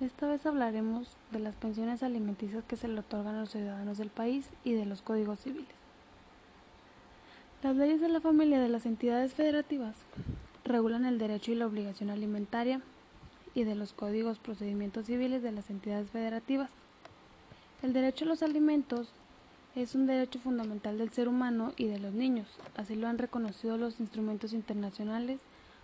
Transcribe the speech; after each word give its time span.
Esta 0.00 0.26
vez 0.26 0.46
hablaremos 0.46 1.08
de 1.30 1.40
las 1.40 1.54
pensiones 1.56 2.02
alimenticias 2.02 2.64
que 2.64 2.76
se 2.76 2.88
le 2.88 3.00
otorgan 3.00 3.34
a 3.34 3.40
los 3.40 3.50
ciudadanos 3.50 3.98
del 3.98 4.08
país 4.08 4.48
y 4.64 4.72
de 4.72 4.86
los 4.86 5.02
códigos 5.02 5.40
civiles. 5.40 5.68
Las 7.62 7.76
leyes 7.76 8.00
de 8.00 8.08
la 8.08 8.22
familia 8.22 8.58
de 8.60 8.70
las 8.70 8.86
entidades 8.86 9.34
federativas 9.34 9.96
regulan 10.64 11.04
el 11.04 11.18
derecho 11.18 11.52
y 11.52 11.54
la 11.54 11.66
obligación 11.66 12.08
alimentaria 12.08 12.80
y 13.54 13.64
de 13.64 13.74
los 13.74 13.92
códigos 13.92 14.38
procedimientos 14.38 15.04
civiles 15.04 15.42
de 15.42 15.52
las 15.52 15.68
entidades 15.68 16.08
federativas. 16.08 16.70
El 17.82 17.92
derecho 17.92 18.24
a 18.24 18.28
los 18.28 18.42
alimentos 18.42 19.12
es 19.76 19.94
un 19.94 20.06
derecho 20.06 20.38
fundamental 20.38 20.96
del 20.96 21.10
ser 21.10 21.28
humano 21.28 21.74
y 21.76 21.88
de 21.88 21.98
los 21.98 22.14
niños, 22.14 22.48
así 22.74 22.96
lo 22.96 23.06
han 23.06 23.18
reconocido 23.18 23.76
los 23.76 24.00
instrumentos 24.00 24.54
internacionales 24.54 25.40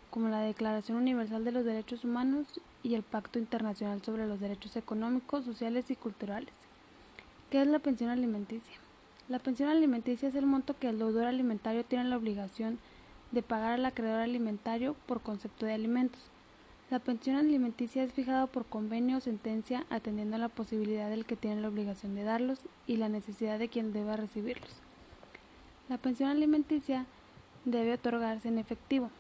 como 0.09 0.31
la 0.31 0.41
Declaración 0.41 0.97
Universal 0.97 1.45
de 1.45 1.53
los 1.53 1.67
Derechos 1.67 2.03
Humanos 2.03 2.47
y 2.87 2.95
el 2.95 3.03
Pacto 3.03 3.41
Internacional 3.41 4.01
sobre 4.03 4.29
los 4.29 4.39
Derechos 4.39 4.77
Económicos, 4.77 5.45
Sociales 5.45 5.91
y 5.91 5.97
Culturales. 5.97 6.55
¿Qué 7.51 7.61
es 7.61 7.67
la 7.67 7.81
pensión 7.81 8.11
alimenticia? 8.11 8.77
La 9.29 9.41
pensión 9.41 9.69
alimenticia 9.69 10.29
es 10.29 10.37
el 10.37 10.47
monto 10.47 10.79
que 10.79 10.89
el 10.89 11.01
deudor 11.01 11.27
alimentario 11.27 11.85
tiene 11.85 12.05
la 12.05 12.17
obligación 12.17 12.79
de 13.33 13.43
pagar 13.43 13.73
al 13.73 13.85
acreedor 13.85 14.21
alimentario 14.21 14.95
por 15.07 15.21
concepto 15.21 15.67
de 15.67 15.73
alimentos. 15.73 16.21
La 16.89 17.01
pensión 17.01 17.35
alimenticia 17.35 18.05
es 18.05 18.13
fijada 18.13 18.47
por 18.47 18.65
convenio 18.67 19.17
o 19.17 19.21
sentencia 19.21 19.85
atendiendo 19.91 20.37
a 20.37 20.39
la 20.39 20.49
posibilidad 20.49 21.11
del 21.11 21.27
que 21.27 21.35
tiene 21.35 21.61
la 21.61 21.69
obligación 21.69 22.15
de 22.15 22.23
darlos 22.23 22.61
y 22.87 22.99
la 22.99 23.09
necesidad 23.09 23.59
de 23.59 23.69
quien 23.69 23.93
deba 23.93 24.15
recibirlos. 24.15 24.71
La 25.89 25.99
pensión 25.99 26.31
alimenticia 26.31 27.07
debe 27.65 27.95
otorgarse 27.95 28.47
en 28.47 28.59
efectivo. 28.59 29.11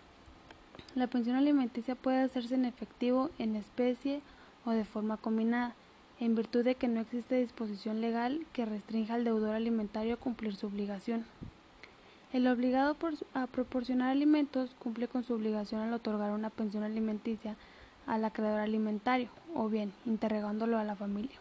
La 0.96 1.09
pensión 1.09 1.36
alimenticia 1.36 1.95
puede 1.95 2.23
hacerse 2.23 2.55
en 2.55 2.64
efectivo, 2.64 3.28
en 3.38 3.55
especie 3.55 4.23
o 4.64 4.70
de 4.70 4.86
forma 4.86 5.19
combinada, 5.19 5.74
en 6.20 6.34
virtud 6.34 6.64
de 6.64 6.74
que 6.74 6.88
no 6.88 7.00
existe 7.00 7.38
disposición 7.38 8.00
legal 8.00 8.47
que 8.55 8.64
restrinja 8.64 9.12
al 9.12 9.25
deudor 9.25 9.55
alimentario 9.55 10.14
a 10.14 10.16
cumplir 10.16 10.56
su 10.56 10.69
obligación. 10.69 11.27
El 12.33 12.48
obligado 12.48 12.97
a 13.34 13.47
proporcionar 13.47 14.08
alimentos 14.08 14.75
cumple 14.78 15.06
con 15.06 15.22
su 15.22 15.34
obligación 15.34 15.83
al 15.83 15.92
otorgar 15.92 16.33
una 16.33 16.48
pensión 16.48 16.83
alimenticia 16.83 17.56
al 18.06 18.25
acreedor 18.25 18.60
alimentario, 18.60 19.28
o 19.55 19.69
bien 19.69 19.92
interrogándolo 20.06 20.78
a 20.78 20.84
la 20.84 20.97
familia. 20.97 21.36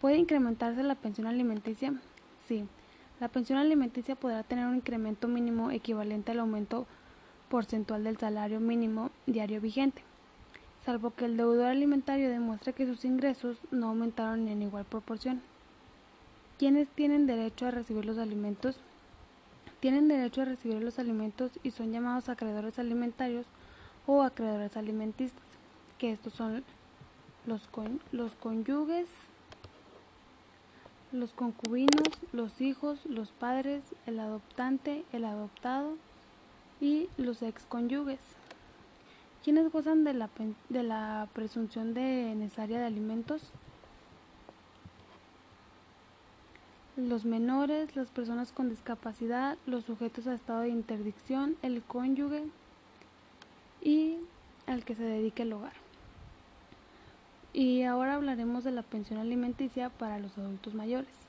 ¿Puede 0.00 0.16
incrementarse 0.16 0.82
la 0.82 0.96
pensión 0.96 1.28
alimenticia? 1.28 1.94
Sí. 2.48 2.64
La 3.20 3.28
pensión 3.28 3.60
alimenticia 3.60 4.16
podrá 4.16 4.42
tener 4.42 4.66
un 4.66 4.74
incremento 4.74 5.28
mínimo 5.28 5.70
equivalente 5.70 6.32
al 6.32 6.40
aumento 6.40 6.84
porcentual 7.48 8.04
del 8.04 8.18
salario 8.18 8.60
mínimo 8.60 9.10
diario 9.26 9.60
vigente, 9.60 10.02
salvo 10.84 11.10
que 11.10 11.24
el 11.24 11.36
deudor 11.36 11.66
alimentario 11.66 12.28
demuestre 12.28 12.72
que 12.72 12.86
sus 12.86 13.04
ingresos 13.04 13.58
no 13.70 13.88
aumentaron 13.88 14.48
en 14.48 14.62
igual 14.62 14.84
proporción. 14.84 15.42
¿Quiénes 16.58 16.88
tienen 16.88 17.26
derecho 17.26 17.66
a 17.66 17.70
recibir 17.70 18.04
los 18.04 18.18
alimentos? 18.18 18.78
Tienen 19.80 20.08
derecho 20.08 20.42
a 20.42 20.46
recibir 20.46 20.82
los 20.82 20.98
alimentos 20.98 21.52
y 21.62 21.70
son 21.70 21.92
llamados 21.92 22.28
acreedores 22.28 22.78
alimentarios 22.78 23.46
o 24.06 24.22
acreedores 24.22 24.76
alimentistas, 24.76 25.44
que 25.98 26.12
estos 26.12 26.32
son 26.32 26.64
los, 27.46 27.68
los 28.12 28.34
cónyuges, 28.36 29.08
los 31.12 31.32
concubinos, 31.32 32.08
los 32.32 32.60
hijos, 32.60 33.04
los 33.06 33.32
padres, 33.32 33.82
el 34.06 34.18
adoptante, 34.18 35.04
el 35.12 35.24
adoptado, 35.24 35.96
y 36.80 37.08
los 37.16 37.42
excónyuges, 37.42 38.20
quienes 39.42 39.70
gozan 39.70 40.04
de 40.04 40.12
la, 40.14 40.28
de 40.68 40.82
la 40.82 41.28
presunción 41.32 41.94
de 41.94 42.34
necesaria 42.34 42.78
de 42.78 42.86
alimentos, 42.86 43.52
los 46.96 47.24
menores, 47.24 47.94
las 47.94 48.08
personas 48.08 48.52
con 48.52 48.70
discapacidad, 48.70 49.58
los 49.66 49.84
sujetos 49.84 50.26
a 50.26 50.34
estado 50.34 50.62
de 50.62 50.70
interdicción, 50.70 51.56
el 51.62 51.82
cónyuge 51.82 52.44
y 53.82 54.16
al 54.66 54.84
que 54.84 54.94
se 54.94 55.02
dedique 55.02 55.42
el 55.42 55.52
hogar. 55.52 55.74
Y 57.52 57.82
ahora 57.84 58.14
hablaremos 58.14 58.64
de 58.64 58.70
la 58.72 58.82
pensión 58.82 59.18
alimenticia 59.18 59.90
para 59.90 60.18
los 60.18 60.36
adultos 60.36 60.74
mayores. 60.74 61.25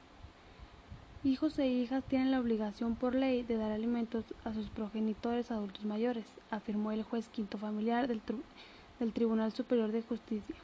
Hijos 1.27 1.59
e 1.59 1.67
hijas 1.67 2.05
tienen 2.05 2.31
la 2.31 2.39
obligación 2.39 2.95
por 2.95 3.13
ley 3.13 3.43
de 3.43 3.57
dar 3.57 3.73
alimentos 3.73 4.23
a 4.45 4.53
sus 4.53 4.69
progenitores 4.69 5.51
adultos 5.51 5.83
mayores, 5.83 6.23
afirmó 6.51 6.93
el 6.93 7.03
juez 7.03 7.27
quinto 7.27 7.57
familiar 7.57 8.07
del, 8.07 8.21
del 8.97 9.11
Tribunal 9.11 9.51
Superior 9.51 9.91
de 9.91 10.03
Justicia. 10.03 10.55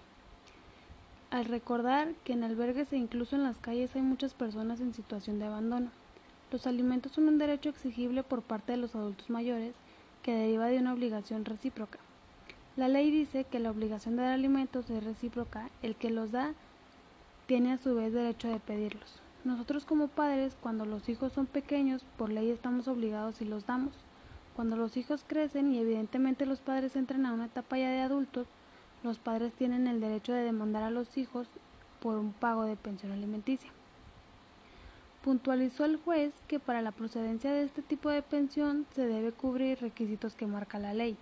Al 1.32 1.44
recordar 1.44 2.14
que 2.24 2.32
en 2.32 2.46
albergues 2.46 2.94
e 2.94 2.98
incluso 2.98 3.36
en 3.36 3.44
las 3.44 3.58
calles 3.58 3.94
hay 3.98 4.04
muchas 4.04 4.34
personas 4.34 4.80
en 4.80 4.94
situación 4.94 5.38
de 5.38 5.48
abandono, 5.48 5.92
los 6.50 6.66
alimentos 6.66 7.12
son 7.12 7.28
un 7.28 7.40
derecho 7.40 7.68
exigible 7.68 8.24
por 8.24 8.42
parte 8.42 8.72
de 8.72 8.78
los 8.78 8.96
adultos 8.96 9.30
mayores 9.30 9.76
que 10.22 10.34
deriva 10.34 10.68
de 10.68 10.80
una 10.80 10.94
obligación 10.94 11.44
recíproca. 11.44 12.00
La 12.78 12.88
ley 12.88 13.12
dice 13.12 13.44
que 13.44 13.60
la 13.60 13.70
obligación 13.70 14.16
de 14.16 14.22
dar 14.22 14.32
alimentos 14.32 14.90
es 14.90 15.04
recíproca, 15.04 15.70
el 15.82 15.98
que 15.98 16.10
los 16.10 16.32
da 16.32 16.54
tiene 17.48 17.74
a 17.74 17.80
su 17.80 17.94
vez 17.96 18.14
derecho 18.14 18.48
de 18.48 18.62
pedirlos. 18.62 19.24
Nosotros 19.44 19.84
como 19.84 20.08
padres, 20.08 20.56
cuando 20.62 20.86
los 20.86 21.10
hijos 21.10 21.34
son 21.34 21.48
pequeños, 21.48 22.06
por 22.18 22.32
ley 22.32 22.50
estamos 22.50 22.88
obligados 22.88 23.42
y 23.42 23.46
los 23.46 23.66
damos. 23.66 23.94
Cuando 24.56 24.78
los 24.78 24.96
hijos 24.96 25.26
crecen 25.28 25.74
y 25.74 25.80
evidentemente 25.80 26.46
los 26.46 26.62
padres 26.62 26.96
entran 26.96 27.26
a 27.26 27.34
una 27.34 27.48
etapa 27.48 27.78
ya 27.78 27.90
de 27.90 28.00
adultos, 28.00 28.48
los 29.04 29.20
padres 29.20 29.52
tienen 29.54 29.88
el 29.88 30.00
derecho 30.00 30.32
de 30.32 30.44
demandar 30.44 30.84
a 30.84 30.92
los 30.92 31.18
hijos 31.18 31.48
por 32.00 32.18
un 32.18 32.32
pago 32.32 32.64
de 32.64 32.78
pensión 32.78 33.12
alimenticia. 33.12 33.70
Puntualizó 35.24 35.84
el 35.84 35.98
juez 35.98 36.34
que 36.48 36.60
para 36.60 36.82
la 36.82 36.92
procedencia 36.92 37.52
de 37.52 37.64
este 37.64 37.82
tipo 37.82 38.10
de 38.10 38.22
pensión 38.22 38.86
se 38.96 39.08
debe 39.08 39.34
cubrir 39.34 39.80
requisitos 39.82 40.36
que 40.36 40.48
marca 40.48 40.80
la 40.80 40.94
ley, 40.94 41.18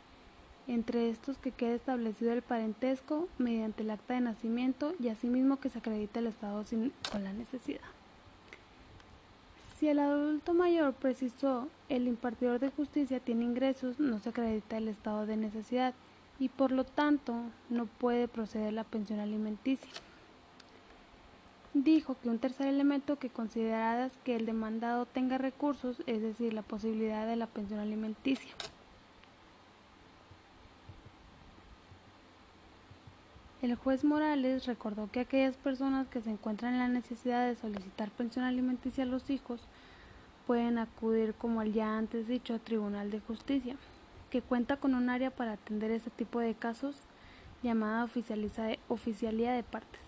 entre 0.67 1.09
estos 1.09 1.39
que 1.39 1.51
quede 1.51 1.75
establecido 1.75 2.33
el 2.33 2.43
parentesco 2.43 3.27
mediante 3.39 3.81
el 3.81 3.89
acta 3.89 4.13
de 4.13 4.21
nacimiento 4.21 4.93
y 4.99 5.09
asimismo 5.09 5.59
que 5.59 5.69
se 5.69 5.79
acredite 5.79 6.19
el 6.19 6.27
estado 6.27 6.63
con 7.11 7.23
la 7.23 7.33
necesidad. 7.33 7.81
Si 9.81 9.89
el 9.89 9.97
adulto 9.97 10.53
mayor 10.53 10.93
precisó 10.93 11.67
el 11.89 12.07
impartidor 12.07 12.59
de 12.59 12.69
justicia 12.69 13.19
tiene 13.19 13.45
ingresos, 13.45 13.99
no 13.99 14.19
se 14.19 14.29
acredita 14.29 14.77
el 14.77 14.87
estado 14.87 15.25
de 15.25 15.37
necesidad 15.37 15.95
y 16.37 16.49
por 16.49 16.71
lo 16.71 16.83
tanto 16.83 17.33
no 17.71 17.87
puede 17.87 18.27
proceder 18.27 18.73
la 18.73 18.83
pensión 18.83 19.19
alimenticia. 19.19 19.89
Dijo 21.73 22.15
que 22.21 22.29
un 22.29 22.37
tercer 22.37 22.67
elemento 22.67 23.17
que 23.17 23.31
consideradas 23.31 24.11
que 24.23 24.35
el 24.35 24.45
demandado 24.45 25.07
tenga 25.07 25.39
recursos, 25.39 26.03
es 26.05 26.21
decir, 26.21 26.53
la 26.53 26.61
posibilidad 26.61 27.25
de 27.25 27.37
la 27.37 27.47
pensión 27.47 27.79
alimenticia. 27.79 28.51
El 33.61 33.75
juez 33.75 34.03
Morales 34.03 34.65
recordó 34.65 35.11
que 35.11 35.19
aquellas 35.19 35.55
personas 35.55 36.07
que 36.07 36.19
se 36.19 36.31
encuentran 36.31 36.73
en 36.73 36.79
la 36.79 36.87
necesidad 36.87 37.45
de 37.45 37.53
solicitar 37.53 38.09
pensión 38.09 38.43
alimenticia 38.43 39.03
a 39.03 39.07
los 39.07 39.29
hijos 39.29 39.61
pueden 40.47 40.79
acudir, 40.79 41.35
como 41.35 41.61
el 41.61 41.71
ya 41.71 41.95
antes 41.95 42.27
dicho, 42.27 42.59
Tribunal 42.59 43.11
de 43.11 43.19
Justicia, 43.19 43.75
que 44.31 44.41
cuenta 44.41 44.77
con 44.77 44.95
un 44.95 45.11
área 45.11 45.29
para 45.29 45.53
atender 45.53 45.91
este 45.91 46.09
tipo 46.09 46.39
de 46.39 46.55
casos 46.55 46.95
llamada 47.61 48.09
Oficialía 48.87 49.53
de 49.53 49.63
Partes, 49.63 50.01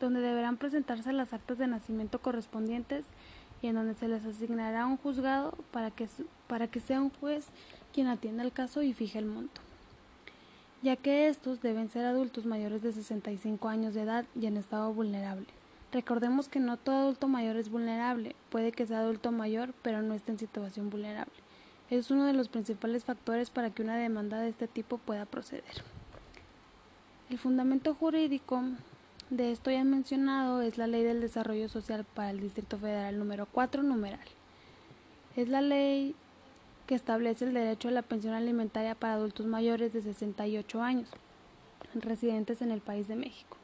donde 0.00 0.22
deberán 0.22 0.56
presentarse 0.56 1.12
las 1.12 1.34
actas 1.34 1.58
de 1.58 1.66
nacimiento 1.66 2.22
correspondientes 2.22 3.04
y 3.60 3.66
en 3.66 3.74
donde 3.74 3.96
se 3.96 4.08
les 4.08 4.24
asignará 4.24 4.86
un 4.86 4.96
juzgado 4.96 5.52
para 5.72 5.90
que, 5.90 6.08
para 6.46 6.68
que 6.68 6.80
sea 6.80 7.02
un 7.02 7.10
juez 7.10 7.48
quien 7.92 8.06
atienda 8.06 8.44
el 8.44 8.52
caso 8.52 8.80
y 8.80 8.94
fije 8.94 9.18
el 9.18 9.26
monto 9.26 9.67
ya 10.82 10.96
que 10.96 11.28
estos 11.28 11.60
deben 11.60 11.90
ser 11.90 12.04
adultos 12.04 12.46
mayores 12.46 12.82
de 12.82 12.92
65 12.92 13.68
años 13.68 13.94
de 13.94 14.02
edad 14.02 14.24
y 14.40 14.46
en 14.46 14.56
estado 14.56 14.92
vulnerable. 14.92 15.46
Recordemos 15.92 16.48
que 16.48 16.60
no 16.60 16.76
todo 16.76 16.96
adulto 16.96 17.28
mayor 17.28 17.56
es 17.56 17.70
vulnerable, 17.70 18.36
puede 18.50 18.72
que 18.72 18.86
sea 18.86 19.00
adulto 19.00 19.32
mayor 19.32 19.74
pero 19.82 20.02
no 20.02 20.14
esté 20.14 20.32
en 20.32 20.38
situación 20.38 20.90
vulnerable. 20.90 21.32
Es 21.90 22.10
uno 22.10 22.26
de 22.26 22.34
los 22.34 22.48
principales 22.48 23.04
factores 23.04 23.50
para 23.50 23.70
que 23.70 23.82
una 23.82 23.96
demanda 23.96 24.38
de 24.38 24.50
este 24.50 24.68
tipo 24.68 24.98
pueda 24.98 25.24
proceder. 25.24 25.82
El 27.30 27.38
fundamento 27.38 27.94
jurídico 27.94 28.62
de 29.30 29.52
esto 29.52 29.70
ya 29.70 29.84
mencionado 29.84 30.62
es 30.62 30.78
la 30.78 30.86
Ley 30.86 31.02
del 31.02 31.20
Desarrollo 31.20 31.68
Social 31.68 32.04
para 32.04 32.30
el 32.30 32.40
Distrito 32.40 32.78
Federal 32.78 33.18
número 33.18 33.46
4 33.50 33.82
numeral. 33.82 34.20
Es 35.36 35.48
la 35.48 35.60
ley 35.60 36.14
que 36.88 36.94
establece 36.94 37.44
el 37.44 37.52
derecho 37.52 37.88
a 37.88 37.90
la 37.90 38.00
pensión 38.00 38.32
alimentaria 38.32 38.94
para 38.94 39.12
adultos 39.12 39.44
mayores 39.44 39.92
de 39.92 40.00
68 40.00 40.80
años, 40.80 41.10
residentes 41.94 42.62
en 42.62 42.70
el 42.70 42.80
país 42.80 43.06
de 43.08 43.14
México. 43.14 43.58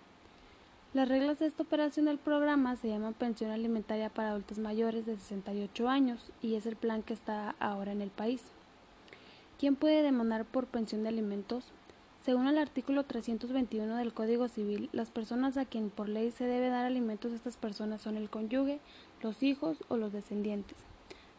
Las 0.92 1.08
reglas 1.08 1.38
de 1.38 1.46
esta 1.46 1.62
operación 1.62 2.04
del 2.04 2.18
programa 2.18 2.76
se 2.76 2.88
llaman 2.88 3.14
pensión 3.14 3.50
alimentaria 3.50 4.10
para 4.10 4.28
adultos 4.28 4.58
mayores 4.58 5.06
de 5.06 5.16
68 5.16 5.88
años 5.88 6.32
y 6.42 6.56
es 6.56 6.66
el 6.66 6.76
plan 6.76 7.02
que 7.02 7.14
está 7.14 7.54
ahora 7.60 7.92
en 7.92 8.02
el 8.02 8.10
país. 8.10 8.42
¿Quién 9.58 9.74
puede 9.74 10.02
demandar 10.02 10.44
por 10.44 10.66
pensión 10.66 11.02
de 11.02 11.08
alimentos? 11.08 11.64
Según 12.26 12.46
el 12.46 12.58
artículo 12.58 13.04
321 13.04 13.96
del 13.96 14.12
Código 14.12 14.48
Civil, 14.48 14.90
las 14.92 15.08
personas 15.08 15.56
a 15.56 15.64
quien 15.64 15.88
por 15.88 16.10
ley 16.10 16.30
se 16.30 16.44
debe 16.44 16.68
dar 16.68 16.84
alimentos 16.84 17.32
a 17.32 17.36
estas 17.36 17.56
personas 17.56 18.02
son 18.02 18.18
el 18.18 18.28
cónyuge, 18.28 18.80
los 19.22 19.42
hijos 19.42 19.78
o 19.88 19.96
los 19.96 20.12
descendientes, 20.12 20.76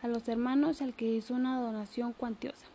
a 0.06 0.08
los 0.08 0.28
hermanos 0.28 0.84
al 0.84 0.94
que 0.94 1.08
hizo 1.08 1.34
una 1.34 1.60
donación 1.60 2.14
cuantiosa. 2.14 2.68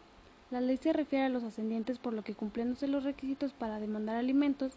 La 0.50 0.60
ley 0.60 0.76
se 0.76 0.92
refiere 0.92 1.26
a 1.26 1.28
los 1.28 1.44
ascendientes 1.44 1.98
por 1.98 2.12
lo 2.12 2.24
que 2.24 2.34
cumpliéndose 2.34 2.88
los 2.88 3.04
requisitos 3.04 3.52
para 3.52 3.78
demandar 3.78 4.16
alimentos, 4.16 4.72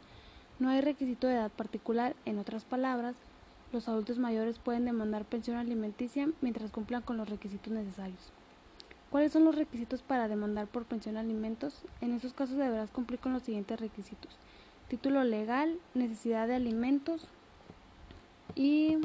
no 0.59 0.69
hay 0.69 0.81
requisito 0.81 1.25
de 1.25 1.33
edad 1.33 1.49
particular, 1.49 2.15
en 2.25 2.37
otras 2.37 2.63
palabras, 2.63 3.15
los 3.71 3.89
adultos 3.89 4.19
mayores 4.19 4.59
pueden 4.59 4.85
demandar 4.85 5.25
pensión 5.25 5.57
alimenticia 5.57 6.29
mientras 6.41 6.69
cumplan 6.69 7.01
con 7.01 7.17
los 7.17 7.27
requisitos 7.27 7.73
necesarios. 7.73 8.31
¿Cuáles 9.09 9.31
son 9.31 9.45
los 9.45 9.55
requisitos 9.55 10.03
para 10.03 10.27
demandar 10.27 10.67
por 10.67 10.85
pensión 10.85 11.17
alimentos? 11.17 11.81
En 12.01 12.13
esos 12.13 12.33
casos 12.33 12.57
deberás 12.57 12.91
cumplir 12.91 13.19
con 13.19 13.33
los 13.33 13.41
siguientes 13.41 13.79
requisitos. 13.79 14.37
Título 14.89 15.23
legal, 15.23 15.79
necesidad 15.95 16.47
de 16.47 16.53
alimentos 16.53 17.27
y 18.53 18.99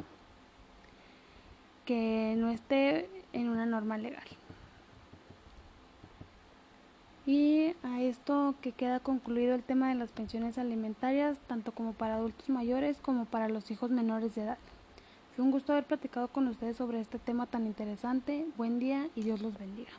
que 1.85 2.35
no 2.37 2.51
esté 2.51 3.09
en 3.33 3.49
una 3.49 3.65
norma 3.65 3.97
legal. 3.97 4.27
Y 7.25 7.75
a 7.83 8.01
esto 8.01 8.55
que 8.61 8.71
queda 8.71 8.99
concluido 8.99 9.53
el 9.53 9.61
tema 9.61 9.89
de 9.89 9.95
las 9.95 10.09
pensiones 10.09 10.57
alimentarias, 10.57 11.37
tanto 11.47 11.71
como 11.73 11.93
para 11.93 12.15
adultos 12.15 12.49
mayores 12.49 12.97
como 13.01 13.25
para 13.25 13.49
los 13.49 13.69
hijos 13.69 13.91
menores 13.91 14.33
de 14.33 14.43
edad. 14.43 14.57
Fue 15.35 15.45
un 15.45 15.51
gusto 15.51 15.71
haber 15.71 15.85
platicado 15.85 16.27
con 16.29 16.47
ustedes 16.47 16.77
sobre 16.77 16.99
este 16.99 17.19
tema 17.19 17.45
tan 17.45 17.67
interesante. 17.67 18.47
Buen 18.57 18.79
día 18.79 19.09
y 19.15 19.21
Dios 19.21 19.41
los 19.41 19.57
bendiga. 19.57 19.91